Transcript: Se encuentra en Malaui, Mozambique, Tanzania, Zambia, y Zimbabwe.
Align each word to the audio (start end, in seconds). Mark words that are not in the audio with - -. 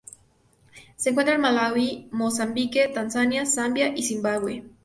Se 0.95 1.11
encuentra 1.11 1.35
en 1.35 1.41
Malaui, 1.41 2.07
Mozambique, 2.11 2.87
Tanzania, 2.91 3.45
Zambia, 3.45 3.93
y 3.95 4.01
Zimbabwe. 4.01 4.63